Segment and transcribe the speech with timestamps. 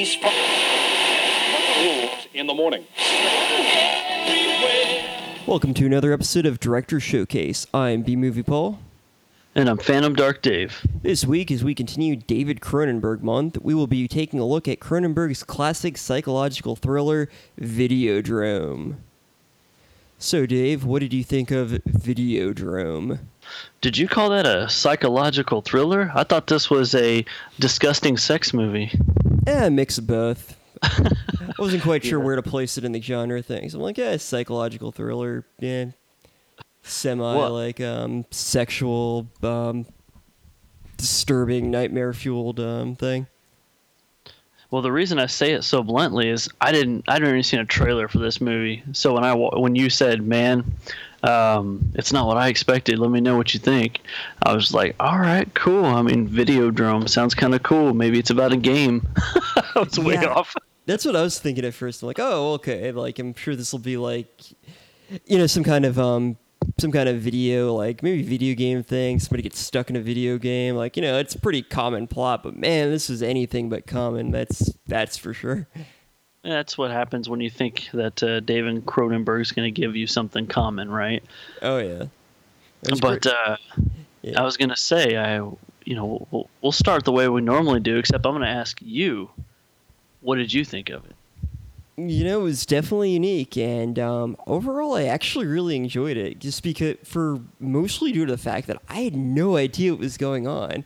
[0.00, 0.16] police
[2.32, 2.86] in the morning.
[5.46, 7.66] Welcome to another episode of Director Showcase.
[7.74, 8.78] I'm B Movie Paul.
[9.54, 10.86] And I'm Phantom Dark Dave.
[11.02, 14.80] This week, as we continue David Cronenberg month, we will be taking a look at
[14.80, 17.28] Cronenberg's classic psychological thriller,
[17.60, 18.94] Videodrome.
[20.18, 23.18] So, Dave, what did you think of Videodrome?
[23.80, 26.12] Did you call that a psychological thriller?
[26.14, 27.24] I thought this was a
[27.58, 28.92] disgusting sex movie.
[29.46, 30.56] Eh, mix of both.
[30.82, 33.74] I wasn't quite sure where to place it in the genre things.
[33.74, 35.86] I'm like, yeah, psychological thriller, yeah,
[36.82, 37.52] semi What?
[37.52, 39.86] like um, sexual, um,
[40.96, 43.26] disturbing, nightmare fueled um, thing.
[44.70, 47.60] Well, the reason I say it so bluntly is I didn't I didn't even seen
[47.60, 48.82] a trailer for this movie.
[48.92, 50.64] So when I when you said, "Man,
[51.22, 52.98] um, it's not what I expected.
[52.98, 54.00] Let me know what you think,"
[54.42, 55.84] I was like, "All right, cool.
[55.84, 57.92] I mean, Videodrome sounds kind of cool.
[57.94, 60.26] Maybe it's about a game." I was way Yeah.
[60.26, 60.54] off.
[60.86, 62.02] That's what I was thinking at first.
[62.02, 62.90] I'm like, oh, okay.
[62.90, 64.28] Like, I'm sure this will be like,
[65.26, 66.36] you know, some kind of um,
[66.80, 69.20] some kind of video, like maybe video game thing.
[69.20, 70.74] Somebody gets stuck in a video game.
[70.74, 72.42] Like, you know, it's a pretty common plot.
[72.42, 74.30] But man, this is anything but common.
[74.32, 75.68] That's that's for sure.
[76.42, 80.46] That's what happens when you think that uh, David Cronenberg's going to give you something
[80.46, 81.22] common, right?
[81.60, 82.04] Oh yeah.
[83.00, 83.56] But uh,
[84.22, 84.40] Yeah.
[84.40, 85.36] I was gonna say, I
[85.84, 89.30] you know we'll, we'll start the way we normally do, except I'm gonna ask you,
[90.20, 91.14] what did you think of it?
[91.96, 96.38] You know, it was definitely unique, and um, overall, I actually really enjoyed it.
[96.38, 100.16] Just because, for mostly due to the fact that I had no idea what was
[100.16, 100.84] going on,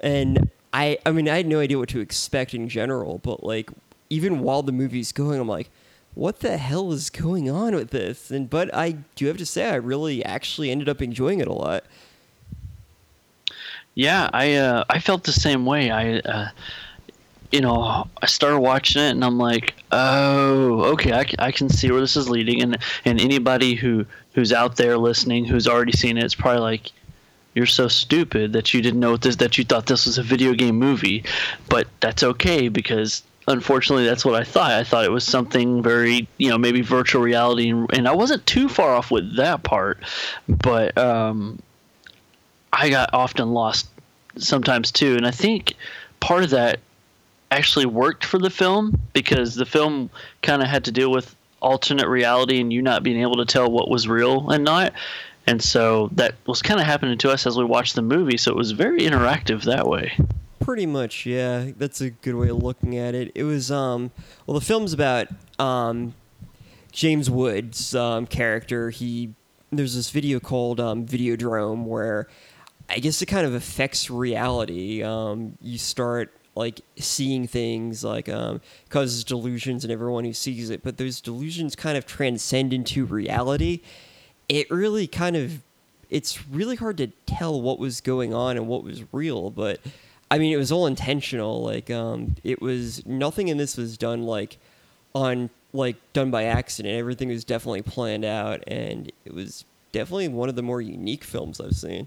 [0.00, 3.18] and I, I mean, I had no idea what to expect in general.
[3.18, 3.70] But like,
[4.10, 5.70] even while the movie's going, I'm like,
[6.14, 8.30] what the hell is going on with this?
[8.30, 11.52] And but I do have to say, I really actually ended up enjoying it a
[11.52, 11.84] lot.
[13.94, 15.90] Yeah, I uh, I felt the same way.
[15.90, 16.48] I uh,
[17.50, 22.00] you know I started watching it and I'm like, oh, okay, I, can see where
[22.00, 26.24] this is leading, and and anybody who who's out there listening who's already seen it,
[26.24, 26.92] it's probably like.
[27.54, 29.34] You're so stupid that you didn't know this.
[29.36, 31.24] That you thought this was a video game movie,
[31.68, 34.70] but that's okay because unfortunately that's what I thought.
[34.70, 38.68] I thought it was something very, you know, maybe virtual reality, and, I wasn't too
[38.68, 40.02] far off with that part.
[40.48, 41.58] But um,
[42.72, 43.88] I got often lost
[44.36, 45.74] sometimes too, and I think
[46.20, 46.80] part of that
[47.50, 50.10] actually worked for the film because the film
[50.42, 53.70] kind of had to deal with alternate reality and you not being able to tell
[53.70, 54.92] what was real and not.
[55.46, 58.50] And so that was kind of happening to us as we watched the movie, so
[58.50, 60.12] it was very interactive that way.
[60.68, 61.70] Pretty much, yeah.
[61.78, 63.32] That's a good way of looking at it.
[63.34, 64.10] It was um
[64.46, 66.12] well the film's about um
[66.92, 68.90] James Woods' um character.
[68.90, 69.32] He
[69.72, 72.28] there's this video called um Videodrome where
[72.86, 75.02] I guess it kind of affects reality.
[75.02, 80.82] Um you start like seeing things like um causes delusions in everyone who sees it,
[80.82, 83.80] but those delusions kind of transcend into reality.
[84.50, 85.62] It really kind of
[86.10, 89.80] it's really hard to tell what was going on and what was real, but
[90.30, 91.62] I mean, it was all intentional.
[91.62, 94.58] Like, um, it was nothing in this was done like
[95.14, 96.94] on like done by accident.
[96.94, 101.60] Everything was definitely planned out, and it was definitely one of the more unique films
[101.60, 102.06] I've seen.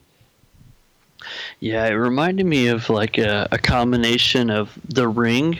[1.59, 5.59] Yeah, it reminded me of like a, a combination of The Ring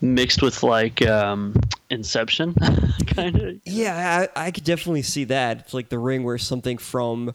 [0.00, 1.54] mixed with like um,
[1.90, 2.54] Inception,
[3.06, 3.60] kind of.
[3.64, 5.58] Yeah, I, I could definitely see that.
[5.60, 7.34] It's like The Ring, where something from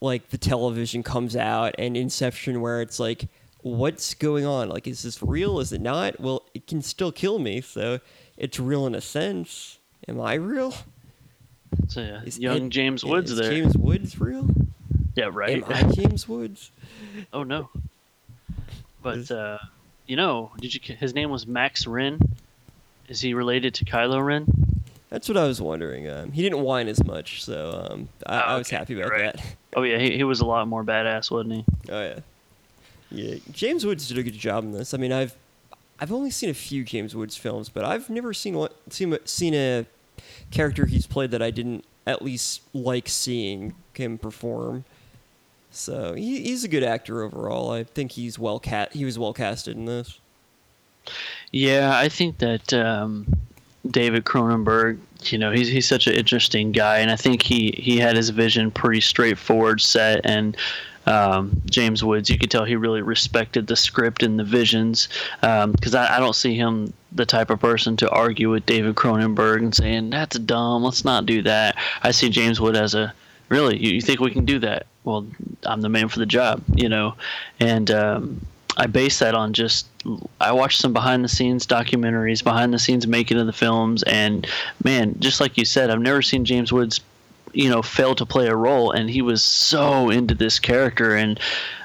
[0.00, 3.28] like the television comes out, and Inception, where it's like,
[3.62, 4.68] what's going on?
[4.68, 5.60] Like, is this real?
[5.60, 6.20] Is it not?
[6.20, 8.00] Well, it can still kill me, so
[8.36, 9.78] it's real in a sense.
[10.08, 10.74] Am I real?
[11.88, 13.50] So, yeah, Is young Ed- James Woods is there.
[13.50, 14.48] James Woods real?
[15.14, 15.62] yeah, right.
[15.62, 16.70] Am I James Woods?
[17.32, 17.68] oh no.
[19.02, 19.58] But uh,
[20.06, 20.94] you know, did you?
[20.96, 22.20] His name was Max Renn.
[23.08, 24.46] Is he related to Kylo Ren?
[25.08, 26.08] That's what I was wondering.
[26.08, 29.34] Um, he didn't whine as much, so um, I, Oh, I was happy about right.
[29.34, 29.44] that.
[29.74, 31.64] Oh yeah, he, he was a lot more badass, wasn't he?
[31.90, 32.18] Oh yeah,
[33.10, 33.36] yeah.
[33.52, 34.94] James Woods did a good job in this.
[34.94, 35.34] I mean, I've
[35.98, 39.54] I've only seen a few James Woods films, but I've never seen one seen seen
[39.54, 39.86] a
[40.50, 44.84] character he's played that I didn't at least like seeing him perform.
[45.70, 47.70] So he, he's a good actor overall.
[47.70, 48.92] I think he's well cat.
[48.92, 50.18] He was well casted in this.
[51.52, 53.26] Yeah, I think that um,
[53.88, 57.98] David Cronenberg, you know, he's he's such an interesting guy, and I think he he
[57.98, 60.20] had his vision pretty straightforward set.
[60.24, 60.56] And
[61.06, 65.08] um, James Woods, you could tell he really respected the script and the visions,
[65.40, 69.58] because I, I don't see him the type of person to argue with David Cronenberg
[69.58, 71.76] and saying that's dumb, let's not do that.
[72.02, 73.12] I see James Wood as a
[73.48, 74.86] really, you, you think we can do that?
[75.04, 75.26] Well,
[75.64, 77.14] I'm the man for the job, you know,
[77.58, 77.90] and.
[77.90, 79.88] Um, I base that on just
[80.40, 84.46] I watched some behind the scenes documentaries, behind the scenes making of the films, and
[84.84, 87.00] man, just like you said, I've never seen James Woods,
[87.52, 91.40] you know, fail to play a role, and he was so into this character, and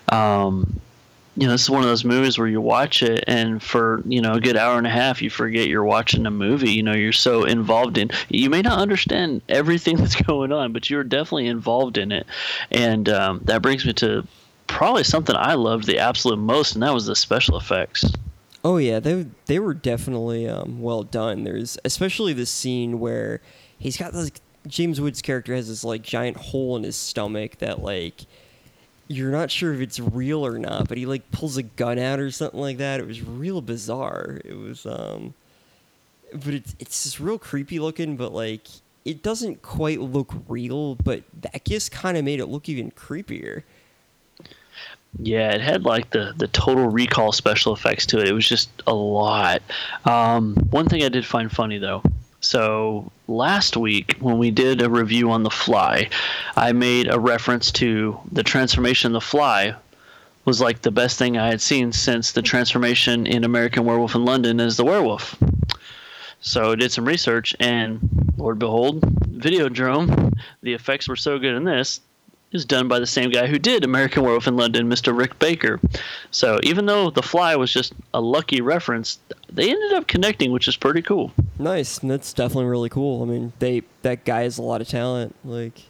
[0.09, 0.79] um,
[1.37, 4.21] you know, this is one of those movies where you watch it and for, you
[4.21, 6.71] know, a good hour and a half, you forget you're watching a movie.
[6.71, 10.89] You know, you're so involved in You may not understand everything that's going on, but
[10.89, 12.25] you're definitely involved in it.
[12.71, 14.25] And um, that brings me to
[14.67, 18.05] probably something I loved the absolute most, and that was the special effects.
[18.63, 21.43] Oh yeah, they they were definitely um, well done.
[21.43, 23.41] There's especially the scene where
[23.77, 24.31] he's got this
[24.67, 28.25] James Woods character has this like giant hole in his stomach that like
[29.07, 32.19] you're not sure if it's real or not, but he like pulls a gun out
[32.19, 32.99] or something like that.
[32.99, 34.41] It was real bizarre.
[34.43, 35.33] It was um
[36.33, 38.67] but it's it's just real creepy looking, but like
[39.03, 43.61] it doesn't quite look real, but that just kind of made it look even creepier.
[45.19, 48.27] Yeah, it had like the the total recall special effects to it.
[48.27, 49.61] It was just a lot.
[50.05, 52.01] Um, one thing I did find funny though
[52.45, 56.09] so last week, when we did a review on The Fly,
[56.55, 59.75] I made a reference to the transformation The Fly
[60.45, 64.25] was like the best thing I had seen since the transformation in American Werewolf in
[64.25, 65.35] London as the werewolf.
[66.39, 67.99] So I did some research, and
[68.37, 71.99] Lord behold, Videodrome, the effects were so good in this
[72.55, 75.15] is done by the same guy who did American Werewolf in London, Mr.
[75.15, 75.79] Rick Baker.
[76.31, 79.19] So even though The Fly was just a lucky reference,
[79.51, 81.31] they ended up connecting, which is pretty cool.
[81.59, 81.99] Nice.
[81.99, 83.21] That's definitely really cool.
[83.21, 85.35] I mean, they that guy has a lot of talent.
[85.45, 85.81] Like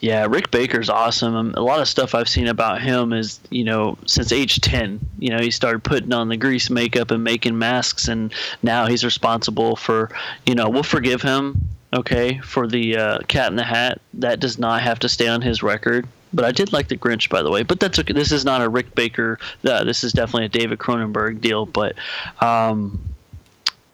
[0.00, 1.34] yeah, Rick Baker's awesome.
[1.34, 5.00] Um, a lot of stuff I've seen about him is, you know, since age 10,
[5.18, 9.04] you know, he started putting on the grease makeup and making masks, and now he's
[9.04, 10.10] responsible for,
[10.46, 14.00] you know, we'll forgive him okay, for the uh, Cat in the Hat.
[14.14, 16.06] That does not have to stay on his record.
[16.32, 17.62] But I did like the Grinch, by the way.
[17.62, 18.12] But that's okay.
[18.12, 19.38] This is not a Rick Baker.
[19.64, 21.64] Uh, this is definitely a David Cronenberg deal.
[21.64, 21.96] But
[22.40, 23.00] um,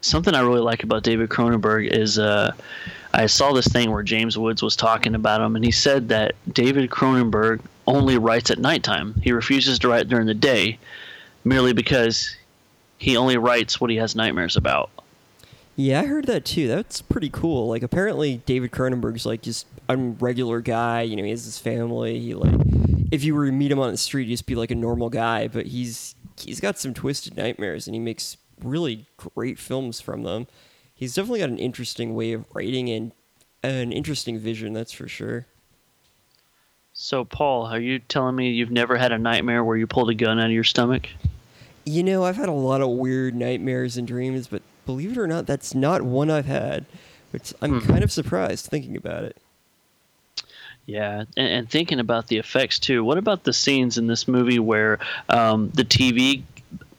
[0.01, 2.53] something I really like about David Cronenberg is uh,
[3.13, 6.35] I saw this thing where James Woods was talking about him, and he said that
[6.53, 9.15] David Cronenberg only writes at nighttime.
[9.23, 10.79] He refuses to write during the day,
[11.45, 12.35] merely because
[12.99, 14.91] he only writes what he has nightmares about.
[15.77, 16.69] Yeah, I heard that too.
[16.69, 17.69] That's pretty cool.
[17.69, 22.21] Like apparently David Cronenberg's like just a regular guy, you know, he has his family.
[22.21, 22.55] He like
[23.11, 25.11] if you were to meet him on the street, he'd just be like a normal
[25.11, 30.23] guy, but he's he's got some twisted nightmares and he makes really great films from
[30.23, 30.47] them.
[30.95, 33.13] He's definitely got an interesting way of writing and
[33.65, 35.47] an interesting vision, that's for sure.
[36.93, 40.15] So, Paul, are you telling me you've never had a nightmare where you pulled a
[40.15, 41.09] gun out of your stomach?
[41.85, 45.27] You know, I've had a lot of weird nightmares and dreams, but believe it or
[45.27, 46.87] not, that's not one I've had.
[47.31, 47.89] Which I'm hmm.
[47.89, 49.37] kind of surprised thinking about it.
[50.87, 53.03] Yeah, and, and, thinking about the effects too.
[53.03, 54.99] What about the scenes in this movie where
[55.31, 56.43] um, the TV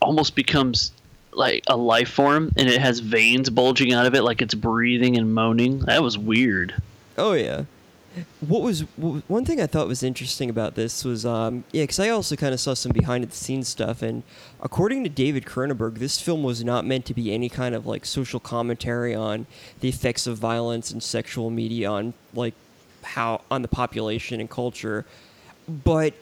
[0.01, 0.91] almost becomes
[1.31, 5.17] like a life form and it has veins bulging out of it, like it's breathing
[5.17, 5.79] and moaning?
[5.79, 6.73] That was weird.
[7.17, 7.65] Oh yeah,
[8.41, 12.09] what was one thing I thought was interesting about this was um, yeah, because I
[12.09, 14.23] also kind of saw some behind the scenes stuff, and
[14.61, 18.05] according to David Cronenberg, this film was not meant to be any kind of like
[18.05, 19.45] social commentary on
[19.79, 22.53] the effects of violence and sexual media on like
[23.03, 25.05] how on the population and culture,
[25.67, 26.13] but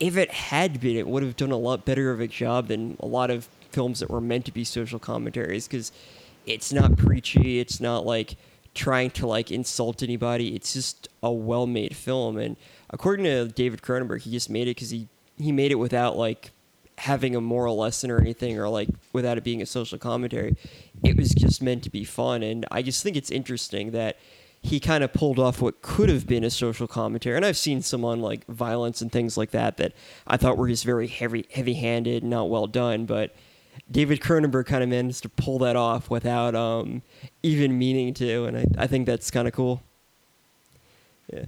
[0.00, 2.96] if it had been, it would have done a lot better of a job than
[3.00, 5.92] a lot of films that were meant to be social commentaries because
[6.46, 8.36] it's not preachy, it's not like
[8.78, 10.54] trying to like insult anybody.
[10.54, 12.56] It's just a well-made film, and
[12.90, 16.52] according to David Cronenberg, he just made it because he he made it without like
[16.96, 20.56] having a moral lesson or anything, or like without it being a social commentary.
[21.04, 24.16] It was just meant to be fun, and I just think it's interesting that
[24.60, 27.36] he kind of pulled off what could have been a social commentary.
[27.36, 29.92] And I've seen some on like violence and things like that that
[30.26, 33.34] I thought were just very heavy, heavy-handed, not well done, but
[33.90, 37.02] David Cronenberg kind of managed to pull that off without um,
[37.42, 39.82] even meaning to, and I, I think that's kind of cool.
[41.32, 41.44] Yeah.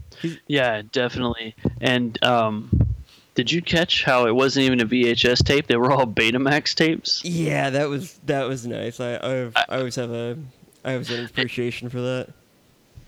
[0.46, 1.54] Yeah, definitely.
[1.80, 2.94] And um,
[3.34, 5.66] did you catch how it wasn't even a VHS tape?
[5.66, 7.24] They were all Betamax tapes.
[7.24, 9.00] Yeah, that was that was nice.
[9.00, 10.36] I I, I always have a
[10.84, 12.28] I always have an appreciation for that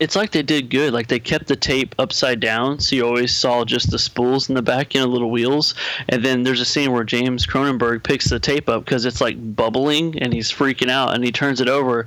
[0.02, 0.92] it's like they did good.
[0.92, 4.56] Like they kept the tape upside down, so you always saw just the spools in
[4.56, 5.76] the back, you know, little wheels.
[6.08, 9.36] And then there's a scene where James Cronenberg picks the tape up because it's like
[9.54, 12.06] bubbling, and he's freaking out, and he turns it over,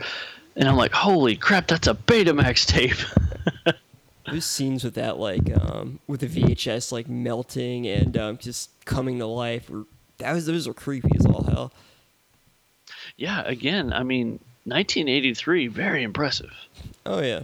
[0.58, 2.98] and I'm like, holy crap, that's a Betamax tape.
[4.26, 9.20] There's scenes with that, like um, with the VHS, like melting and um, just coming
[9.20, 9.70] to life.
[9.70, 9.86] Were,
[10.18, 11.72] that was those are creepy as all hell.
[13.16, 16.52] Yeah, again, I mean, 1983, very impressive.
[17.06, 17.44] Oh yeah.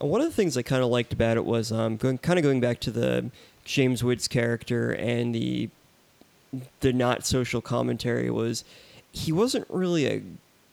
[0.00, 2.42] One of the things I kind of liked about it was um, going, kind of
[2.42, 3.30] going back to the
[3.64, 5.68] James Woods character and the
[6.80, 8.64] the not social commentary was
[9.12, 10.22] he wasn't really a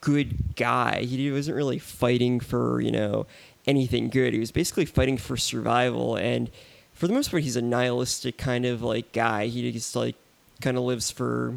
[0.01, 1.01] good guy.
[1.01, 3.27] He wasn't really fighting for, you know,
[3.67, 4.33] anything good.
[4.33, 6.49] He was basically fighting for survival and
[6.93, 9.47] for the most part he's a nihilistic kind of like guy.
[9.47, 10.15] He just like
[10.61, 11.55] kind of lives for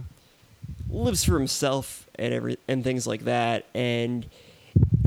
[0.91, 4.27] lives for himself and every and things like that and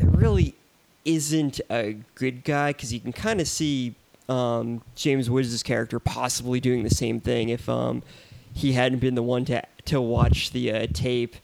[0.01, 0.55] really
[1.05, 3.95] isn't a good guy because you can kind of see
[4.29, 8.03] um, James Woods' character possibly doing the same thing if um,
[8.53, 11.35] he hadn't been the one to to watch the uh, tape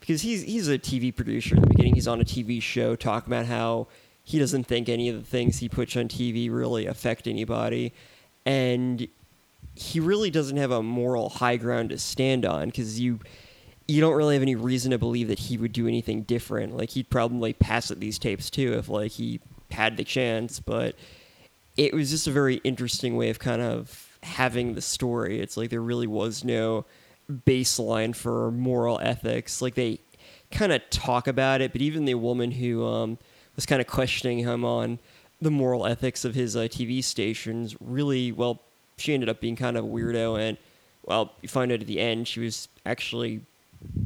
[0.00, 1.56] because he's he's a TV producer.
[1.56, 3.88] In the beginning, he's on a TV show talking about how
[4.24, 7.92] he doesn't think any of the things he puts on TV really affect anybody,
[8.46, 9.08] and
[9.74, 13.18] he really doesn't have a moral high ground to stand on because you
[13.88, 16.76] you don't really have any reason to believe that he would do anything different.
[16.76, 20.94] Like he'd probably pass at these tapes too if like he had the chance, but
[21.76, 25.40] it was just a very interesting way of kind of having the story.
[25.40, 26.84] It's like there really was no
[27.30, 29.62] baseline for moral ethics.
[29.62, 30.00] Like they
[30.50, 33.18] kind of talk about it, but even the woman who um,
[33.56, 34.98] was kind of questioning him on
[35.40, 38.60] the moral ethics of his uh, TV stations really, well,
[38.96, 40.38] she ended up being kind of a weirdo.
[40.38, 40.58] And,
[41.04, 43.40] well, you find out at the end she was actually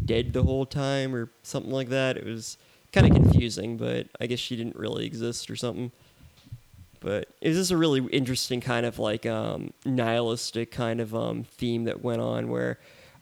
[0.05, 2.17] dead the whole time or something like that.
[2.17, 2.59] It was
[2.93, 5.93] kind of confusing, but I guess she didn't really exist or something.
[7.01, 11.45] But it was just a really interesting kind of like um, nihilistic kind of um,
[11.45, 12.79] theme that went on where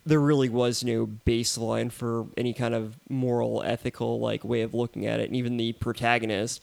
[0.06, 5.06] there really was no baseline for any kind of moral, ethical like way of looking
[5.06, 6.62] at it, and even the protagonist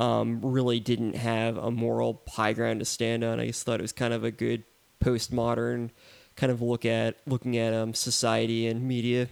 [0.00, 3.38] um, really didn't have a moral high ground to stand on.
[3.38, 4.64] I just thought it was kind of a good
[5.02, 5.90] postmodern
[6.36, 9.28] kind of look at looking at um, society and media.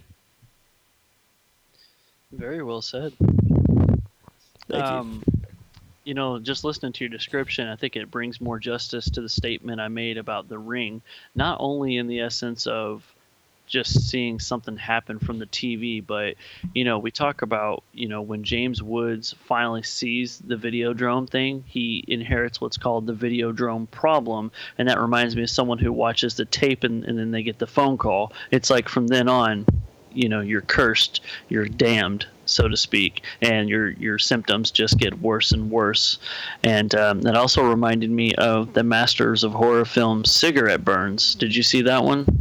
[2.32, 3.12] Very well said.
[4.68, 5.46] Thank um, you.
[6.04, 9.28] you know, just listening to your description, I think it brings more justice to the
[9.28, 11.02] statement I made about the ring,
[11.34, 13.02] not only in the essence of
[13.70, 16.04] just seeing something happen from the TV.
[16.04, 16.34] But
[16.74, 21.64] you know, we talk about you know when James Woods finally sees the Videodrome thing,
[21.66, 26.34] he inherits what's called the Videodrome problem, and that reminds me of someone who watches
[26.34, 28.32] the tape and, and then they get the phone call.
[28.50, 29.64] It's like from then on,
[30.12, 35.20] you know, you're cursed, you're damned so to speak, and your your symptoms just get
[35.20, 36.18] worse and worse.
[36.64, 41.34] And um, that also reminded me of the Masters of Horror film Cigarette Burns.
[41.36, 42.39] Did you see that one?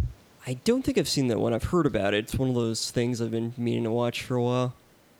[0.50, 1.53] I don't think I've seen that one.
[1.53, 2.24] I've heard about it.
[2.24, 4.74] It's one of those things I've been meaning to watch for a while.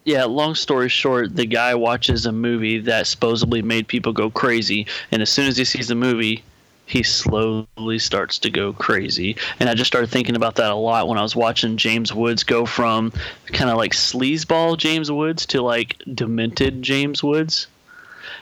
[0.04, 4.88] Yeah, long story short, the guy watches a movie that supposedly made people go crazy,
[5.12, 6.42] and as soon as he sees the movie,
[6.88, 9.36] he slowly starts to go crazy.
[9.60, 12.42] And I just started thinking about that a lot when I was watching James Woods
[12.42, 13.14] go from
[13.54, 17.68] kind of like sleazeball James Woods to like demented James Woods.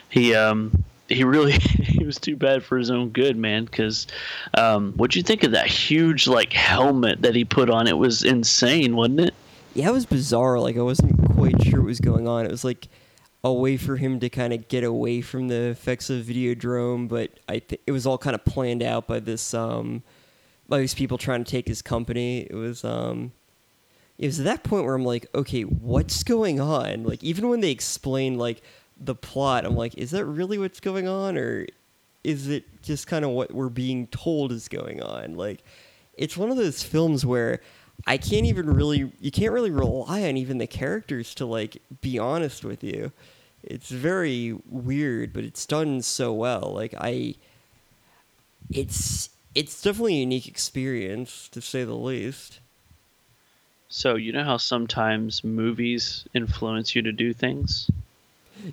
[0.08, 3.64] He um he really he was too bad for his own good, man.
[3.64, 4.06] Because
[4.54, 7.86] um, what'd you think of that huge like helmet that he put on?
[7.86, 9.34] It was insane, wasn't it?
[9.74, 10.58] Yeah, it was bizarre.
[10.58, 12.44] Like I wasn't quite sure what was going on.
[12.44, 12.88] It was like
[13.44, 17.30] a way for him to kind of get away from the effects of Videodrome, but
[17.48, 20.02] I think it was all kind of planned out by this um,
[20.68, 22.40] by these people trying to take his company.
[22.40, 23.32] It was um,
[24.18, 27.04] it was at that point where I'm like, okay, what's going on?
[27.04, 28.62] Like even when they explain like
[29.00, 31.66] the plot, I'm like, is that really what's going on, or
[32.24, 35.36] is it just kind of what we're being told is going on?
[35.36, 35.62] Like,
[36.14, 37.60] it's one of those films where
[38.06, 42.18] I can't even really, you can't really rely on even the characters to like be
[42.18, 43.12] honest with you.
[43.62, 46.72] It's very weird, but it's done so well.
[46.74, 47.34] Like I,
[48.70, 52.60] it's it's definitely a unique experience to say the least.
[53.88, 57.90] So you know how sometimes movies influence you to do things?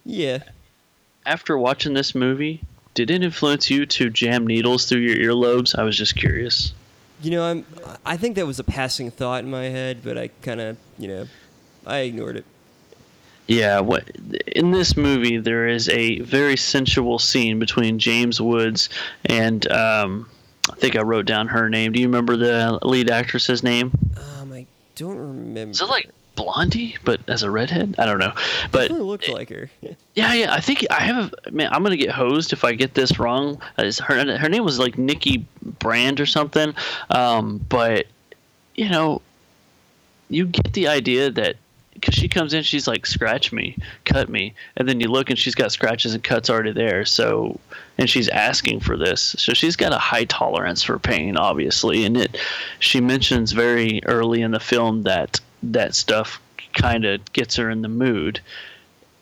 [0.05, 0.39] Yeah.
[1.25, 2.61] After watching this movie,
[2.93, 5.77] did it influence you to jam needles through your earlobes?
[5.77, 6.73] I was just curious.
[7.21, 7.65] You know, I'm.
[8.05, 11.07] I think that was a passing thought in my head, but I kind of, you
[11.07, 11.27] know,
[11.85, 12.45] I ignored it.
[13.47, 14.09] Yeah, what
[14.47, 18.89] in this movie there is a very sensual scene between James Woods
[19.25, 20.27] and um,
[20.71, 21.91] I think I wrote down her name.
[21.91, 23.91] Do you remember the lead actress's name?
[24.39, 24.65] Um, I
[24.95, 25.71] don't remember.
[25.71, 27.95] Is it like Blondie, but as a redhead?
[27.97, 28.33] I don't know.
[28.71, 29.69] But Definitely looked like her.
[30.15, 31.33] yeah, yeah, I think I have.
[31.45, 33.61] A, man, I'm gonna get hosed if I get this wrong.
[33.77, 35.45] It's her her name was like Nicki
[35.79, 36.73] Brand or something.
[37.09, 38.07] Um, but
[38.75, 39.21] you know,
[40.29, 41.55] you get the idea that
[41.95, 45.39] because she comes in, she's like, scratch me, cut me, and then you look and
[45.39, 47.05] she's got scratches and cuts already there.
[47.05, 47.57] So,
[47.97, 52.03] and she's asking for this, so she's got a high tolerance for pain, obviously.
[52.03, 52.37] And it,
[52.79, 55.39] she mentions very early in the film that
[55.73, 56.41] that stuff
[56.73, 58.41] kind of gets her in the mood.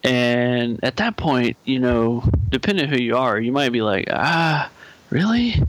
[0.04, 4.70] And at that point, you know, depending who you are, you might be like, ah,
[5.10, 5.64] really?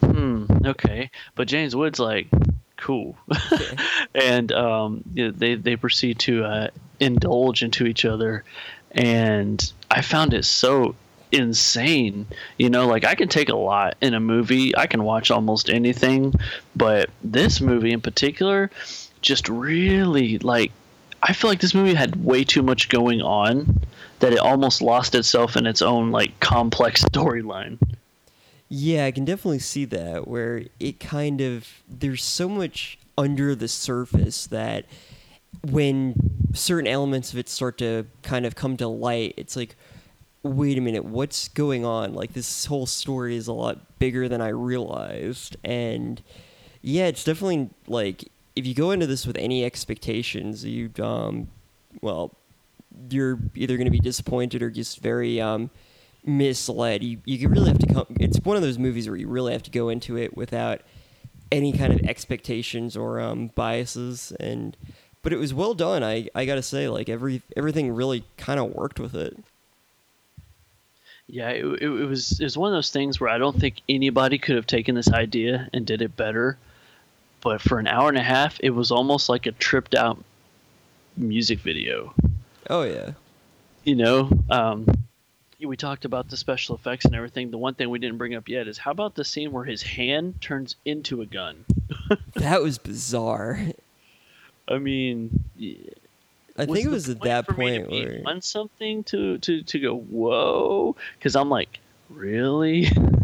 [0.00, 1.10] Hmm, okay.
[1.36, 2.26] But James Wood's like,
[2.76, 3.16] cool.
[4.14, 6.68] and um, you know, they they proceed to uh,
[6.98, 8.42] indulge into each other,
[8.90, 10.96] and I found it so
[11.30, 12.26] insane.
[12.58, 14.76] You know, like I can take a lot in a movie.
[14.76, 16.34] I can watch almost anything,
[16.74, 18.70] but this movie in particular
[19.22, 20.72] just really like
[21.22, 23.80] I feel like this movie had way too much going on
[24.18, 27.78] that it almost lost itself in its own like complex storyline.
[28.68, 33.68] Yeah, I can definitely see that where it kind of there's so much under the
[33.68, 34.86] surface that
[35.62, 36.14] when
[36.54, 39.76] certain elements of it start to kind of come to light, it's like
[40.44, 42.14] wait a minute, what's going on?
[42.14, 46.20] Like this whole story is a lot bigger than I realized and
[46.80, 51.48] yeah, it's definitely like if you go into this with any expectations, you um,
[52.00, 52.34] well,
[53.10, 55.70] you're either going to be disappointed or just very um,
[56.24, 57.02] misled.
[57.02, 58.06] You you really have to come.
[58.20, 60.82] It's one of those movies where you really have to go into it without
[61.50, 64.32] any kind of expectations or um, biases.
[64.38, 64.76] And
[65.22, 66.02] but it was well done.
[66.02, 69.36] I I got to say, like every everything really kind of worked with it.
[71.26, 74.38] Yeah, it, it was it was one of those things where I don't think anybody
[74.38, 76.58] could have taken this idea and did it better
[77.42, 80.22] but for an hour and a half, it was almost like a tripped out
[81.16, 82.14] music video.
[82.70, 83.12] Oh yeah.
[83.84, 84.86] You know, um,
[85.60, 87.50] we talked about the special effects and everything.
[87.50, 89.82] The one thing we didn't bring up yet is how about the scene where his
[89.82, 91.64] hand turns into a gun?
[92.34, 93.60] that was bizarre.
[94.68, 95.44] I mean,
[96.56, 100.96] I think it was at that point where on something to to to go whoa,
[101.18, 102.88] because I'm like, really.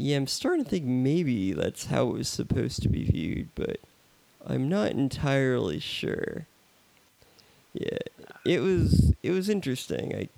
[0.00, 3.80] Yeah, I'm starting to think maybe that's how it was supposed to be viewed, but
[4.46, 6.46] I'm not entirely sure.
[7.74, 7.98] Yeah,
[8.46, 10.14] it was it was interesting.
[10.16, 10.28] I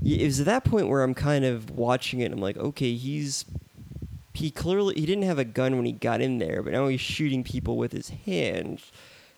[0.00, 2.32] yeah, it was at that point where I'm kind of watching it.
[2.32, 3.44] I'm like, okay, he's
[4.32, 7.02] he clearly he didn't have a gun when he got in there, but now he's
[7.02, 8.90] shooting people with his hands.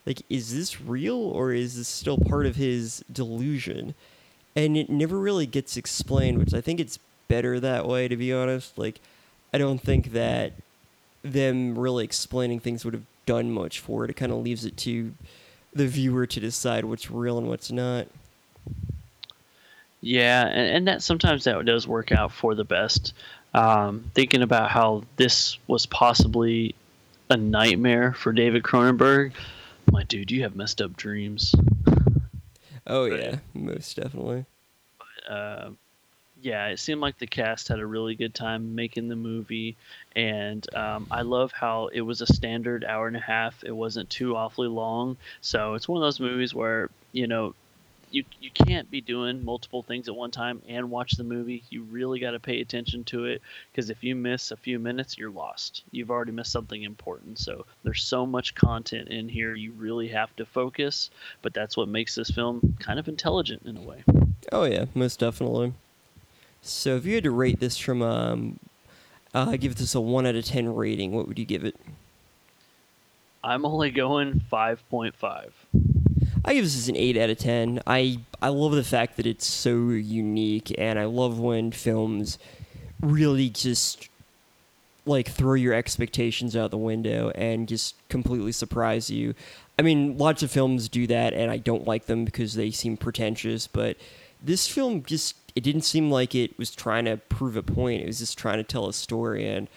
[0.06, 3.96] Like, is this real or is this still part of his delusion?
[4.54, 7.00] And it never really gets explained, which I think it's
[7.30, 8.76] better that way, to be honest.
[8.76, 9.00] Like,
[9.54, 10.52] I don't think that
[11.22, 14.10] them really explaining things would have done much for it.
[14.10, 15.12] It kind of leaves it to
[15.72, 18.08] the viewer to decide what's real and what's not.
[20.02, 23.14] Yeah, and, and that sometimes that does work out for the best.
[23.54, 26.74] Um, thinking about how this was possibly
[27.28, 29.32] a nightmare for David Cronenberg,
[29.92, 31.54] my dude, you have messed up dreams.
[32.86, 34.46] Oh yeah, most definitely.
[34.98, 35.70] But, uh,
[36.42, 39.76] yeah, it seemed like the cast had a really good time making the movie,
[40.16, 43.62] and um, I love how it was a standard hour and a half.
[43.64, 47.54] It wasn't too awfully long, so it's one of those movies where you know
[48.10, 51.62] you you can't be doing multiple things at one time and watch the movie.
[51.70, 55.18] You really got to pay attention to it because if you miss a few minutes,
[55.18, 55.84] you're lost.
[55.90, 57.38] You've already missed something important.
[57.38, 59.54] So there's so much content in here.
[59.54, 61.10] You really have to focus,
[61.42, 64.04] but that's what makes this film kind of intelligent in a way.
[64.52, 65.74] Oh yeah, most definitely.
[66.62, 68.58] So if you had to rate this from um,
[69.34, 71.76] uh, give this a one out of ten rating, what would you give it?
[73.42, 75.54] I'm only going five point five.
[76.44, 77.80] I give this an eight out of ten.
[77.86, 82.38] I I love the fact that it's so unique, and I love when films
[83.00, 84.08] really just
[85.06, 89.34] like throw your expectations out the window and just completely surprise you.
[89.78, 92.98] I mean, lots of films do that, and I don't like them because they seem
[92.98, 93.66] pretentious.
[93.66, 93.96] But
[94.42, 98.00] this film just it didn't seem like it was trying to prove a point.
[98.00, 99.46] It was just trying to tell a story.
[99.46, 99.68] And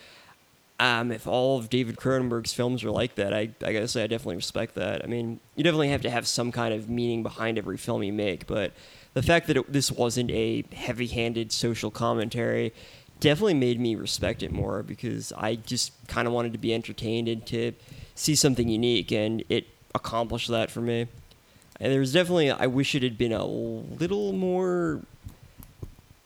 [0.79, 4.07] um, if all of David Cronenberg's films are like that, I, I gotta say I
[4.07, 5.03] definitely respect that.
[5.03, 8.13] I mean, you definitely have to have some kind of meaning behind every film you
[8.13, 8.71] make, but
[9.13, 12.71] the fact that it, this wasn't a heavy-handed social commentary
[13.19, 17.27] definitely made me respect it more because I just kind of wanted to be entertained
[17.27, 17.73] and to
[18.15, 21.07] see something unique, and it accomplished that for me.
[21.81, 25.01] And there was definitely, I wish it had been a little more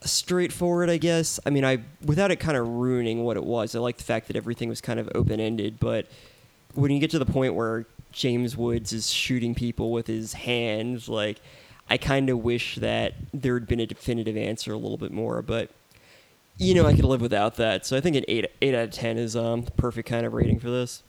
[0.02, 1.40] straightforward, I guess.
[1.46, 3.76] I mean, I without it kind of ruining what it was.
[3.76, 6.08] I like the fact that everything was kind of open ended, but
[6.76, 11.10] when you get to the point where James Woods is shooting people with his hands,
[11.10, 11.42] like
[11.90, 15.42] I kind of wish that there had been a definitive answer a little bit more,
[15.42, 15.70] but
[16.58, 17.86] you know, I could live without that.
[17.86, 20.34] So I think an eight eight out of ten is um the perfect kind of
[20.34, 21.04] rating for this.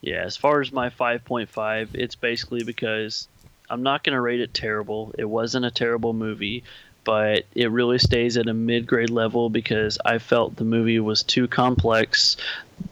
[0.00, 3.28] Yeah, as far as my five point five, it's basically because
[3.68, 5.12] I'm not going to rate it terrible.
[5.18, 6.64] It wasn't a terrible movie,
[7.08, 11.48] but it really stays at a mid-grade level because I felt the movie was too
[11.48, 12.36] complex.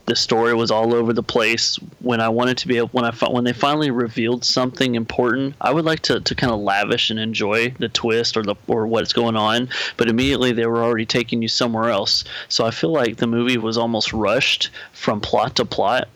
[0.07, 1.77] The story was all over the place.
[2.01, 5.71] When I wanted to be able, when I when they finally revealed something important, I
[5.71, 9.13] would like to, to kind of lavish and enjoy the twist or the or what's
[9.13, 9.69] going on.
[9.99, 12.25] But immediately they were already taking you somewhere else.
[12.49, 16.09] So I feel like the movie was almost rushed from plot to plot.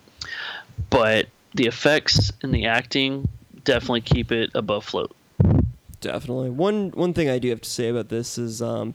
[0.88, 3.28] But the effects and the acting
[3.64, 5.14] definitely keep it above float.
[6.00, 6.50] Definitely.
[6.50, 8.94] One one thing I do have to say about this is um,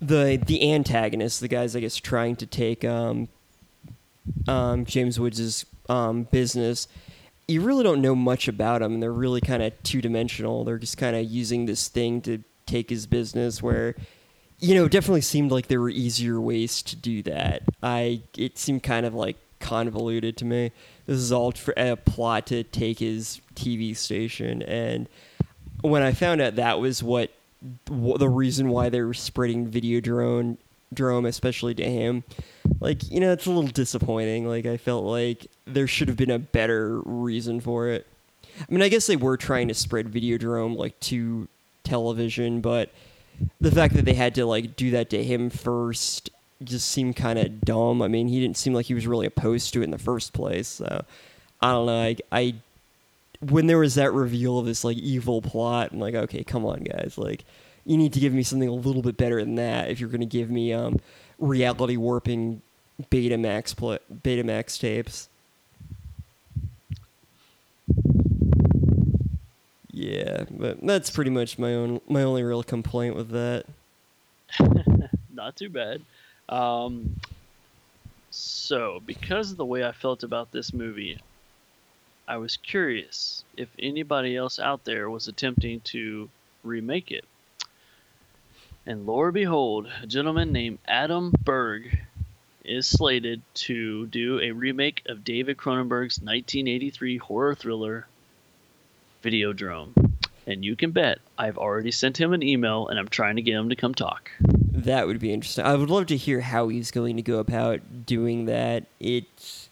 [0.00, 3.28] the the antagonist, the guys I guess trying to take um,
[4.46, 6.86] um, James Woods' um, business.
[7.48, 8.94] You really don't know much about them.
[8.94, 10.64] and They're really kind of two dimensional.
[10.64, 13.62] They're just kind of using this thing to take his business.
[13.62, 13.96] Where,
[14.60, 17.62] you know, it definitely seemed like there were easier ways to do that.
[17.82, 20.70] I it seemed kind of like convoluted to me.
[21.06, 25.08] This is all for a plot to take his TV station and
[25.82, 27.30] when I found out that was what
[27.86, 30.56] the reason why they were spreading Videodrome,
[30.92, 32.24] drone, especially to him,
[32.80, 34.46] like you know, it's a little disappointing.
[34.46, 38.06] Like I felt like there should have been a better reason for it.
[38.60, 41.48] I mean, I guess they were trying to spread Videodrome like to
[41.84, 42.90] television, but
[43.60, 46.30] the fact that they had to like do that to him first
[46.62, 48.02] just seemed kind of dumb.
[48.02, 50.32] I mean, he didn't seem like he was really opposed to it in the first
[50.32, 50.68] place.
[50.68, 51.04] So
[51.60, 52.00] I don't know.
[52.00, 52.54] I, I
[53.40, 56.80] when there was that reveal of this like evil plot, I'm like, okay, come on,
[56.80, 57.44] guys, like
[57.84, 60.20] you need to give me something a little bit better than that if you're going
[60.20, 61.00] to give me um,
[61.38, 62.60] reality warping
[63.10, 65.28] Betamax pl- Betamax tapes.
[69.90, 73.64] Yeah, but that's pretty much my own my only real complaint with that.
[75.32, 76.02] Not too bad.
[76.48, 77.16] Um,
[78.30, 81.18] so, because of the way I felt about this movie,
[82.28, 86.28] I was curious if anybody else out there was attempting to
[86.62, 87.24] remake it.
[88.84, 92.00] And lo and behold, a gentleman named Adam Berg
[92.66, 98.06] is slated to do a remake of David Cronenberg's 1983 horror thriller
[99.24, 100.12] Videodrome.
[100.46, 103.54] And you can bet I've already sent him an email and I'm trying to get
[103.54, 104.30] him to come talk.
[104.40, 105.64] That would be interesting.
[105.64, 108.84] I would love to hear how he's going to go about doing that.
[109.00, 109.67] It's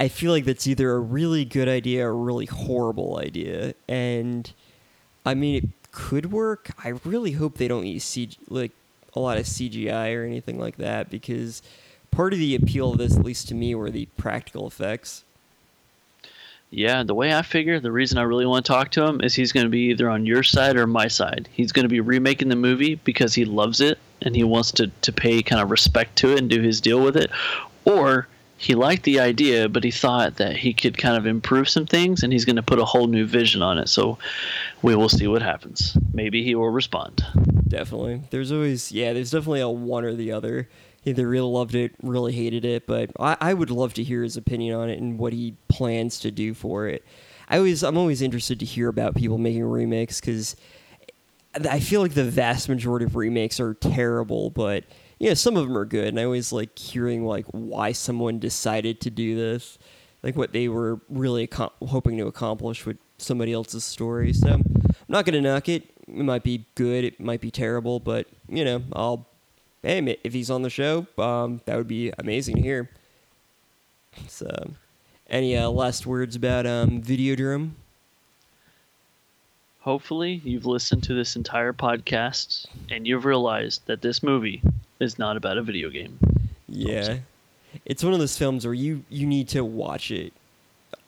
[0.00, 3.74] I feel like that's either a really good idea or a really horrible idea.
[3.86, 4.50] And
[5.26, 6.70] I mean, it could work.
[6.82, 8.72] I really hope they don't use CG, like
[9.14, 11.60] a lot of CGI or anything like that because
[12.10, 15.22] part of the appeal of this, at least to me, were the practical effects.
[16.70, 19.34] Yeah, the way I figure, the reason I really want to talk to him is
[19.34, 21.46] he's going to be either on your side or my side.
[21.52, 24.86] He's going to be remaking the movie because he loves it and he wants to,
[25.02, 27.30] to pay kind of respect to it and do his deal with it.
[27.84, 28.28] Or
[28.60, 32.22] he liked the idea, but he thought that he could kind of improve some things,
[32.22, 33.88] and he's going to put a whole new vision on it.
[33.88, 34.18] So
[34.82, 35.96] we will see what happens.
[36.12, 37.24] Maybe he will respond.
[37.66, 38.20] Definitely.
[38.28, 40.68] There's always, yeah, there's definitely a one or the other.
[41.06, 44.36] Either really loved it, really hated it, but I, I would love to hear his
[44.36, 47.02] opinion on it and what he plans to do for it.
[47.48, 50.54] I always, I'm always interested to hear about people making remakes because
[51.54, 54.84] I feel like the vast majority of remakes are terrible, but
[55.20, 59.02] yeah, some of them are good, and I always like hearing like why someone decided
[59.02, 59.78] to do this,
[60.22, 64.32] like what they were really ac- hoping to accomplish with somebody else's story.
[64.32, 64.64] So I'm
[65.08, 65.90] not gonna knock it.
[66.08, 69.26] It might be good, it might be terrible, but you know, I'll.
[69.82, 72.90] Hey, if he's on the show, um, that would be amazing to hear.
[74.28, 74.72] So,
[75.26, 77.72] any uh, last words about um, Videodrome?
[79.80, 84.62] Hopefully, you've listened to this entire podcast and you've realized that this movie
[85.00, 86.18] is not about a video game.
[86.68, 87.18] Yeah.
[87.86, 90.32] It's one of those films where you you need to watch it.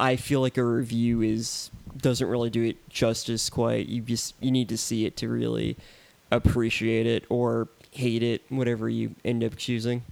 [0.00, 3.88] I feel like a review is doesn't really do it justice quite.
[3.88, 5.76] You just you need to see it to really
[6.30, 10.02] appreciate it or hate it, whatever you end up choosing.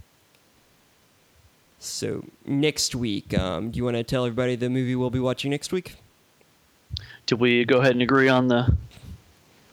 [1.79, 5.49] So next week, um, do you want to tell everybody the movie we'll be watching
[5.49, 5.95] next week?
[7.25, 8.75] Did we go ahead and agree on the?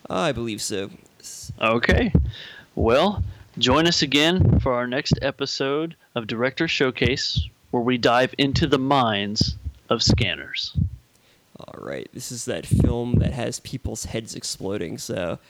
[0.08, 0.90] I believe so.
[1.60, 2.12] Okay.
[2.74, 3.24] Well,
[3.58, 8.78] Join us again for our next episode of Director Showcase, where we dive into the
[8.78, 9.56] minds
[9.90, 10.76] of scanners.
[11.58, 15.40] All right, this is that film that has people's heads exploding, so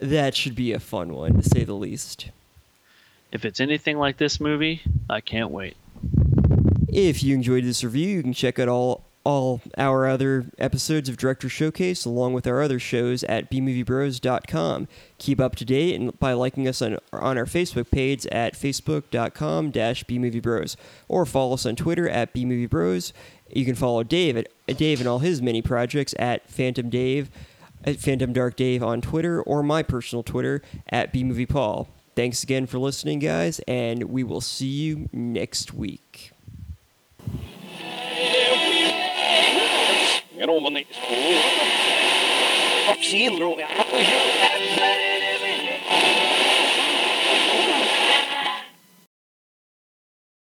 [0.00, 2.30] that should be a fun one, to say the least.
[3.32, 5.76] If it's anything like this movie, I can't wait.
[6.88, 11.16] If you enjoyed this review, you can check out all all our other episodes of
[11.16, 14.88] Director Showcase, along with our other shows at bmoviebros.com.
[15.18, 20.76] Keep up to date by liking us on, on our Facebook page at facebook.com bmoviebros,
[21.08, 23.12] or follow us on Twitter at bmoviebros.
[23.54, 27.30] You can follow Dave at Dave and all his many projects at Phantom Dave.
[27.84, 31.88] at Phantom Dark Dave on Twitter or my personal Twitter at bmoviepaul.
[32.14, 36.31] Thanks again for listening, guys, and we will see you next week.
[40.40, 40.86] Råvanis.
[42.88, 43.56] Apsinro.